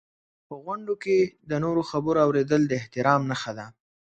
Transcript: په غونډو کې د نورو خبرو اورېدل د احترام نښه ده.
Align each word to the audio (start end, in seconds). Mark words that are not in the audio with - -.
په 0.47 0.55
غونډو 0.63 0.93
کې 1.03 1.17
د 1.49 1.51
نورو 1.63 1.81
خبرو 1.91 2.19
اورېدل 2.25 2.61
د 2.67 2.71
احترام 2.79 3.21
نښه 3.29 3.51
ده. 3.57 3.65